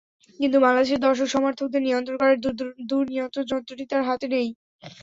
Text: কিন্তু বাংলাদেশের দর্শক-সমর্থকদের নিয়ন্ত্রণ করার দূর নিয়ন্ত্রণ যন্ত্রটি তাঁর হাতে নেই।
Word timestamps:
কিন্তু 0.39 0.57
বাংলাদেশের 0.59 1.03
দর্শক-সমর্থকদের 1.05 1.81
নিয়ন্ত্রণ 1.83 2.15
করার 2.19 2.37
দূর 2.89 3.03
নিয়ন্ত্রণ 3.11 3.45
যন্ত্রটি 3.51 3.83
তাঁর 3.91 4.07
হাতে 4.09 4.27
নেই। 4.33 4.47